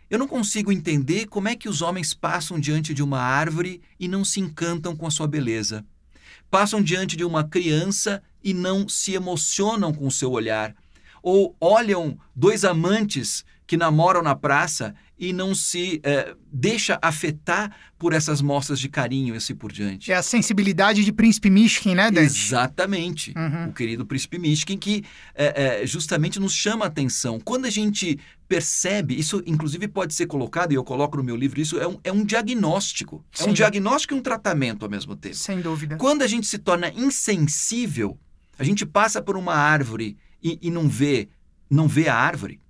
eu 0.10 0.20
não 0.20 0.28
consigo 0.28 0.72
entender 0.72 1.26
como 1.28 1.48
é 1.48 1.56
que 1.56 1.70
os 1.70 1.82
homens 1.82 2.14
passam 2.14 2.60
diante 2.60 2.94
de 2.94 3.02
uma 3.02 3.20
árvore 3.20 3.82
e 4.00 4.08
não 4.08 4.26
se 4.26 4.40
encantam 4.42 4.96
com 4.96 5.08
a 5.08 5.12
sua 5.12 5.26
beleza. 5.26 5.86
Passam 6.50 6.82
diante 6.82 7.16
de 7.16 7.24
uma 7.24 7.46
criança 7.46 8.22
e 8.44 8.54
não 8.54 8.90
se 8.90 9.14
emocionam 9.14 9.94
com 9.94 10.06
o 10.06 10.12
seu 10.12 10.32
olhar. 10.32 10.76
Ou 11.24 11.56
olham 11.62 12.18
dois 12.36 12.66
amantes 12.66 13.46
que 13.72 13.78
namoram 13.78 14.22
na 14.22 14.36
praça 14.36 14.94
e 15.18 15.32
não 15.32 15.56
se 15.56 16.02
é, 16.04 16.36
deixa 16.52 17.00
afetar 17.02 17.74
por 17.98 18.12
essas 18.12 18.42
mostras 18.42 18.78
de 18.82 18.90
carinho 18.90 19.34
e 19.34 19.38
assim 19.38 19.56
por 19.56 19.72
diante. 19.72 20.12
É 20.12 20.16
a 20.16 20.22
sensibilidade 20.22 21.06
de 21.06 21.14
Príncipe 21.14 21.50
Mishkin, 21.50 21.96
né, 21.96 22.12
Dante? 22.12 22.26
Exatamente. 22.26 23.34
Uhum. 23.34 23.70
O 23.70 23.74
querido 23.74 24.06
Príncipe 24.06 24.38
Mishkin 24.38 24.78
que 24.78 25.06
é, 25.34 25.84
é, 25.84 25.88
justamente 25.88 26.38
nos 26.38 26.52
chama 26.52 26.84
a 26.84 26.90
atenção. 26.90 27.40
Quando 27.40 27.64
a 27.64 27.70
gente 27.70 28.20
percebe, 28.46 29.18
isso 29.18 29.42
inclusive 29.46 29.88
pode 29.88 30.14
ser 30.14 30.26
colocado, 30.26 30.74
e 30.74 30.76
eu 30.76 30.84
coloco 30.84 31.16
no 31.16 31.24
meu 31.24 31.38
livro 31.38 31.62
isso, 31.62 31.80
é 31.80 31.88
um, 31.88 31.98
é 32.04 32.12
um 32.12 32.26
diagnóstico. 32.26 33.24
Sim. 33.32 33.46
É 33.46 33.50
um 33.52 33.54
diagnóstico 33.54 34.14
e 34.14 34.18
um 34.18 34.22
tratamento 34.22 34.84
ao 34.84 34.92
mesmo 34.92 35.16
tempo. 35.16 35.36
Sem 35.36 35.62
dúvida. 35.62 35.96
Quando 35.96 36.24
a 36.24 36.28
gente 36.28 36.46
se 36.46 36.58
torna 36.58 36.90
insensível, 36.90 38.20
a 38.60 38.66
gente 38.66 38.86
passa 38.86 39.22
por 39.22 39.38
uma 39.38 39.56
árvore 39.56 40.18
e, 40.44 40.60
e 40.62 40.70
não 40.70 40.90
vê 40.90 41.30
não 41.72 41.88
vê 41.88 42.10
a 42.10 42.16
árvore? 42.16 42.61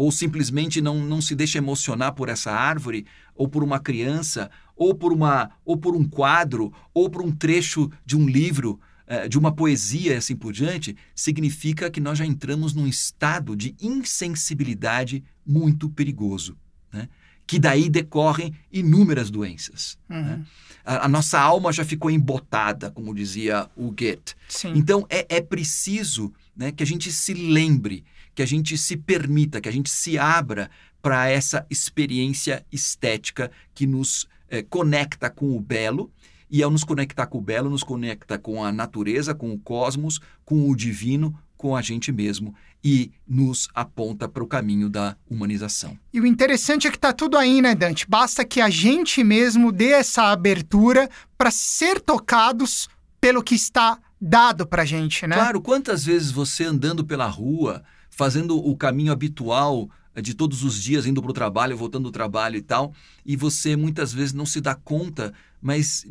Ou 0.00 0.10
simplesmente 0.10 0.80
não, 0.80 1.04
não 1.04 1.20
se 1.20 1.34
deixa 1.34 1.58
emocionar 1.58 2.14
por 2.14 2.30
essa 2.30 2.50
árvore, 2.50 3.04
ou 3.34 3.46
por 3.46 3.62
uma 3.62 3.78
criança, 3.78 4.50
ou 4.74 4.94
por, 4.94 5.12
uma, 5.12 5.50
ou 5.62 5.76
por 5.76 5.94
um 5.94 6.08
quadro, 6.08 6.72
ou 6.94 7.10
por 7.10 7.20
um 7.20 7.30
trecho 7.30 7.90
de 8.06 8.16
um 8.16 8.26
livro, 8.26 8.80
eh, 9.06 9.28
de 9.28 9.38
uma 9.38 9.52
poesia 9.52 10.14
e 10.14 10.16
assim 10.16 10.34
por 10.34 10.54
diante, 10.54 10.96
significa 11.14 11.90
que 11.90 12.00
nós 12.00 12.16
já 12.16 12.24
entramos 12.24 12.72
num 12.72 12.86
estado 12.86 13.54
de 13.54 13.76
insensibilidade 13.78 15.22
muito 15.44 15.90
perigoso. 15.90 16.56
Né? 16.90 17.06
que 17.46 17.58
daí 17.58 17.88
decorrem 17.88 18.54
inúmeras 18.72 19.28
doenças. 19.28 19.98
Uhum. 20.08 20.22
Né? 20.22 20.46
A, 20.84 21.06
a, 21.06 21.08
nossa 21.08 21.40
alma 21.40 21.72
já 21.72 21.84
ficou 21.84 22.08
embotada, 22.08 22.92
como 22.92 23.12
dizia 23.12 23.68
o 23.74 23.88
Goethe. 23.88 24.36
Então 24.72 25.04
é, 25.10 25.26
é 25.28 25.40
preciso 25.40 26.32
né, 26.56 26.70
que 26.70 26.84
a 26.84 26.86
gente 26.86 27.10
se 27.10 27.34
lembre 27.34 28.04
que 28.34 28.42
a 28.42 28.46
gente 28.46 28.76
se 28.76 28.96
permita, 28.96 29.60
que 29.60 29.68
a 29.68 29.72
gente 29.72 29.90
se 29.90 30.18
abra 30.18 30.70
para 31.02 31.28
essa 31.28 31.66
experiência 31.70 32.64
estética 32.70 33.50
que 33.74 33.86
nos 33.86 34.28
é, 34.48 34.62
conecta 34.62 35.30
com 35.30 35.56
o 35.56 35.60
belo. 35.60 36.10
E 36.52 36.64
ao 36.64 36.70
nos 36.70 36.82
conectar 36.82 37.26
com 37.26 37.38
o 37.38 37.40
belo, 37.40 37.70
nos 37.70 37.84
conecta 37.84 38.36
com 38.36 38.64
a 38.64 38.72
natureza, 38.72 39.32
com 39.32 39.52
o 39.52 39.58
cosmos, 39.58 40.20
com 40.44 40.68
o 40.68 40.74
divino, 40.74 41.38
com 41.56 41.76
a 41.76 41.82
gente 41.82 42.10
mesmo 42.10 42.54
e 42.82 43.12
nos 43.28 43.68
aponta 43.74 44.28
para 44.28 44.42
o 44.42 44.46
caminho 44.46 44.88
da 44.88 45.16
humanização. 45.28 45.98
E 46.12 46.20
o 46.20 46.26
interessante 46.26 46.86
é 46.86 46.90
que 46.90 46.96
está 46.96 47.12
tudo 47.12 47.36
aí, 47.36 47.60
né, 47.60 47.74
Dante? 47.74 48.08
Basta 48.08 48.44
que 48.44 48.60
a 48.60 48.70
gente 48.70 49.22
mesmo 49.22 49.70
dê 49.70 49.90
essa 49.90 50.30
abertura 50.32 51.08
para 51.36 51.50
ser 51.50 52.00
tocados 52.00 52.88
pelo 53.20 53.42
que 53.42 53.54
está 53.54 53.98
dado 54.20 54.66
para 54.66 54.84
gente, 54.84 55.26
né? 55.26 55.36
Claro, 55.36 55.60
quantas 55.60 56.04
vezes 56.04 56.30
você 56.30 56.64
andando 56.64 57.04
pela 57.04 57.26
rua 57.26 57.82
fazendo 58.20 58.58
o 58.58 58.76
caminho 58.76 59.12
habitual 59.12 59.88
eh, 60.14 60.20
de 60.20 60.34
todos 60.34 60.62
os 60.62 60.82
dias, 60.82 61.06
indo 61.06 61.22
para 61.22 61.30
o 61.30 61.32
trabalho, 61.32 61.74
voltando 61.74 62.02
do 62.02 62.12
trabalho 62.12 62.56
e 62.56 62.60
tal, 62.60 62.92
e 63.24 63.34
você 63.34 63.76
muitas 63.76 64.12
vezes 64.12 64.34
não 64.34 64.44
se 64.44 64.60
dá 64.60 64.74
conta, 64.74 65.32
mas 65.58 66.06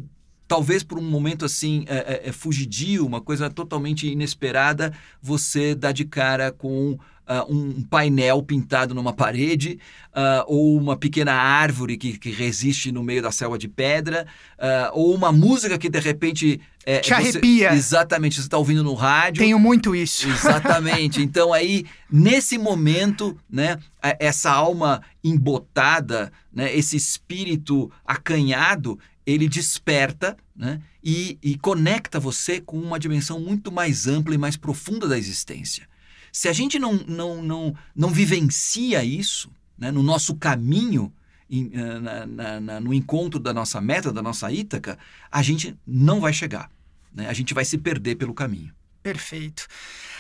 talvez 0.50 0.84
por 0.84 0.98
um 0.98 1.04
momento 1.04 1.46
assim 1.46 1.86
é, 1.88 1.98
é, 2.26 2.30
é 2.30 2.32
fugidio, 2.32 3.06
uma 3.06 3.22
coisa 3.22 3.52
totalmente 3.52 4.08
inesperada, 4.08 4.92
você 5.22 5.76
dá 5.76 5.92
de 5.92 6.04
cara 6.04 6.52
com 6.52 6.94
uh, 7.30 7.54
um 7.54 7.84
painel 7.84 8.42
pintado 8.42 8.96
numa 8.96 9.14
parede, 9.14 9.80
uh, 10.08 10.44
ou 10.48 10.76
uma 10.76 10.98
pequena 10.98 11.34
árvore 11.34 11.96
que, 11.98 12.18
que, 12.18 12.32
resiste 12.32 12.92
no 12.92 13.04
meio 13.04 13.22
da 13.22 13.32
selva 13.32 13.60
de 13.60 13.68
pedra, 13.68 14.26
uh, 14.58 14.90
ou 14.94 15.14
uma 15.14 15.32
música 15.32 15.78
que 15.78 15.88
de 15.88 16.00
repente. 16.00 16.60
É, 16.84 17.00
Te 17.02 17.14
arrepia. 17.14 17.70
Você, 17.70 17.76
exatamente, 17.76 18.36
você 18.36 18.42
está 18.42 18.58
ouvindo 18.58 18.84
no 18.84 18.96
rádio. 18.96 19.44
Tenho 19.44 19.60
muito 19.60 19.96
isso. 19.96 20.28
Exatamente. 20.28 21.22
então, 21.22 21.54
aí, 21.54 21.86
nesse 22.12 22.58
momento, 22.58 23.38
né, 23.48 23.78
essa 24.02 24.50
alma 24.50 25.04
embotada, 25.24 26.32
né, 26.52 26.76
esse 26.76 26.98
espírito 26.98 27.92
acanhado, 28.04 28.98
ele 29.32 29.48
desperta 29.48 30.38
né, 30.56 30.82
e, 31.04 31.38
e 31.42 31.58
conecta 31.58 32.20
você 32.20 32.60
com 32.60 32.80
uma 32.80 33.00
dimensão 33.00 33.40
muito 33.40 33.72
mais 33.72 34.08
ampla 34.08 34.34
e 34.34 34.38
mais 34.38 34.58
profunda 34.58 35.08
da 35.08 35.18
existência. 35.18 35.88
Se 36.32 36.48
a 36.48 36.54
gente 36.54 36.78
não, 36.78 36.94
não, 36.94 37.42
não, 37.42 37.76
não 37.96 38.10
vivencia 38.10 39.04
isso 39.04 39.52
né, 39.78 39.92
no 39.92 40.04
nosso 40.04 40.36
caminho, 40.36 41.12
eh, 41.50 42.00
na, 42.00 42.26
na, 42.26 42.60
na, 42.60 42.80
no 42.80 42.94
encontro 42.94 43.40
da 43.40 43.54
nossa 43.54 43.82
meta, 43.82 44.12
da 44.12 44.22
nossa 44.22 44.52
Ítaca, 44.52 44.98
a 45.32 45.42
gente 45.42 45.76
não 45.86 46.20
vai 46.20 46.34
chegar. 46.34 46.70
Né? 47.14 47.28
A 47.28 47.34
gente 47.34 47.54
vai 47.54 47.66
se 47.66 47.78
perder 47.78 48.16
pelo 48.16 48.34
caminho. 48.34 48.72
Perfeito. 49.02 49.68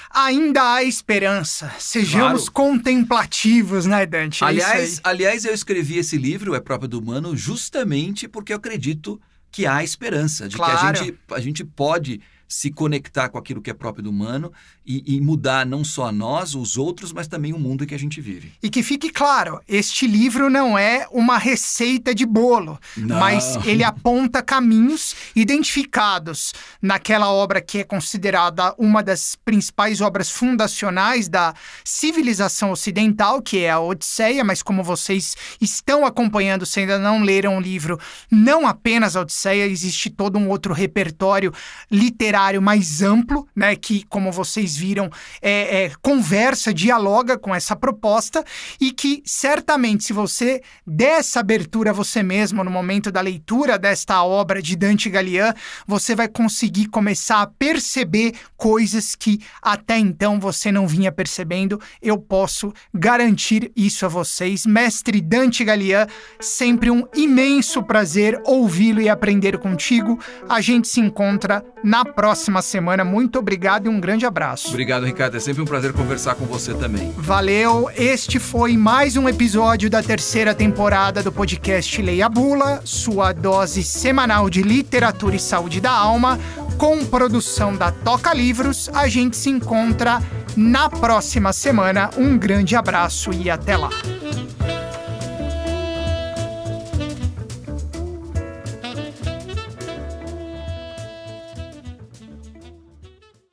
Ainda 0.10 0.76
há 0.76 0.84
esperança. 0.84 1.72
Sejamos 1.78 2.50
claro. 2.50 2.72
contemplativos, 2.72 3.86
né, 3.86 4.06
Dante? 4.06 4.44
É 4.44 4.48
aliás, 4.48 5.00
aliás, 5.04 5.46
eu 5.46 5.54
escrevi 5.54 5.98
esse 6.00 6.18
livro, 6.18 6.56
É 6.56 6.60
Próprio 6.60 6.90
do 6.90 7.00
Humano, 7.00 7.38
justamente 7.38 8.28
porque 8.28 8.52
eu 8.52 8.58
acredito 8.58 9.22
que 9.52 9.66
há 9.66 9.84
esperança, 9.84 10.48
de 10.48 10.56
claro. 10.56 10.78
que 10.78 10.86
a 10.86 10.94
gente, 10.94 11.20
a 11.32 11.40
gente 11.40 11.64
pode 11.64 12.22
se 12.50 12.72
conectar 12.72 13.30
com 13.30 13.38
aquilo 13.38 13.62
que 13.62 13.70
é 13.70 13.74
próprio 13.76 14.06
do 14.06 14.10
humano 14.10 14.52
e, 14.84 15.16
e, 15.16 15.22
mudar 15.22 15.68
não 15.68 15.84
só 15.84 16.08
a 16.08 16.12
nós, 16.12 16.56
os 16.56 16.76
outros, 16.76 17.14
mas 17.14 17.28
também 17.28 17.54
o 17.54 17.60
mundo 17.60 17.84
em 17.84 17.88
que 17.88 17.94
a 17.94 18.00
gente 18.00 18.20
vive. 18.20 18.52
E 18.64 18.72
que 18.72 18.82
fique 18.82 19.12
claro, 19.12 19.62
este 19.70 20.08
livro 20.08 20.50
não 20.50 20.76
é 20.76 21.08
uma 21.12 21.38
receita 21.38 22.14
de 22.16 22.26
bolo, 22.26 22.80
não. 22.98 23.20
mas 23.20 23.56
ele 23.68 23.84
aponta 23.84 24.42
caminhos 24.42 25.16
identificados 25.36 26.52
naquela 26.82 27.32
obra 27.32 27.62
que 27.62 27.78
é 27.78 27.84
considerada 27.84 28.74
uma 28.80 29.04
das 29.04 29.36
principais 29.36 30.02
obras 30.02 30.32
fundacionais 30.32 31.30
da 31.30 31.54
civilização 31.86 32.72
ocidental, 32.72 33.44
que 33.44 33.60
é 33.60 33.70
a 33.70 33.80
Odisseia, 33.80 34.44
mas 34.44 34.64
como 34.64 34.84
vocês 34.84 35.36
estão 35.62 36.04
acompanhando, 36.04 36.66
se 36.66 36.80
ainda 36.80 36.98
não 36.98 37.22
leram 37.22 37.58
o 37.58 37.62
livro, 37.62 38.00
não 38.32 38.66
apenas 38.66 39.16
a 39.16 39.22
Odisseia, 39.22 39.68
existe 39.68 40.10
todo 40.10 40.40
um 40.40 40.50
outro 40.50 40.74
repertório 40.74 41.54
literário 41.92 42.39
literário 42.40 42.62
mais 42.62 43.02
amplo, 43.02 43.48
né, 43.56 43.76
que, 43.76 44.06
como 44.08 44.32
vocês 44.32 44.76
viram, 44.76 45.10
é, 45.42 45.86
é, 45.86 45.92
conversa, 46.02 46.74
dialoga 46.74 47.38
com 47.38 47.54
essa 47.54 47.76
proposta 47.76 48.44
e 48.80 48.92
que 48.92 49.22
certamente, 49.26 50.06
se 50.06 50.14
você 50.14 50.62
der 50.88 51.20
essa 51.20 51.42
abertura 51.42 51.90
a 51.90 51.94
você 51.94 52.24
mesmo 52.24 52.64
no 52.64 52.72
momento 52.72 53.12
da 53.12 53.20
leitura 53.20 53.78
desta 53.78 54.24
obra 54.24 54.62
de 54.62 54.76
Dante 54.76 55.10
Gallian, 55.10 55.54
você 55.86 56.16
vai 56.16 56.28
conseguir 56.28 56.88
começar 56.88 57.42
a 57.42 57.48
perceber 57.48 58.34
coisas 58.56 59.16
que 59.16 59.42
até 59.62 59.98
então 59.98 60.40
você 60.40 60.72
não 60.72 60.88
vinha 60.88 61.12
percebendo. 61.12 61.80
Eu 62.02 62.18
posso 62.18 62.72
garantir 62.94 63.72
isso 63.76 64.06
a 64.06 64.10
vocês. 64.10 64.66
Mestre 64.66 65.20
Dante 65.20 65.64
Gallian, 65.66 66.08
sempre 66.40 66.90
um 66.90 67.06
imenso 67.16 67.84
prazer 67.84 68.40
ouvi-lo 68.46 69.02
e 69.02 69.10
aprender 69.10 69.58
contigo. 69.58 70.18
A 70.48 70.62
gente 70.62 70.88
se 70.88 71.02
encontra 71.02 71.64
na 71.84 72.06
próxima 72.06 72.29
próxima 72.30 72.62
semana. 72.62 73.04
Muito 73.04 73.40
obrigado 73.40 73.88
e 73.88 73.90
um 73.90 74.00
grande 74.00 74.24
abraço. 74.24 74.70
Obrigado, 74.70 75.04
Ricardo. 75.04 75.36
É 75.36 75.40
sempre 75.40 75.64
um 75.64 75.66
prazer 75.66 75.94
conversar 75.94 76.36
com 76.36 76.46
você 76.46 76.76
também. 76.76 77.12
Valeu. 77.18 77.90
Este 77.96 78.38
foi 78.38 78.78
mais 78.78 79.18
um 79.18 79.28
episódio 79.28 79.90
da 79.90 80.04
terceira 80.04 80.54
temporada 80.54 81.24
do 81.24 81.32
podcast 81.32 82.00
Leia 82.00 82.30
Bula, 82.30 82.82
sua 82.86 83.34
dose 83.34 83.84
semanal 83.84 84.48
de 84.48 84.62
literatura 84.62 85.38
e 85.38 85.40
saúde 85.40 85.82
da 85.82 85.92
alma, 85.92 86.40
com 86.78 87.04
produção 87.04 87.76
da 87.76 87.92
Toca 87.92 88.32
Livros. 88.32 88.92
A 88.94 89.08
gente 89.08 89.36
se 89.36 89.50
encontra 89.50 90.22
na 90.56 90.88
próxima 90.88 91.52
semana. 91.52 92.12
Um 92.16 92.38
grande 92.38 92.76
abraço 92.76 93.32
e 93.34 93.50
até 93.50 93.76
lá. 93.76 93.90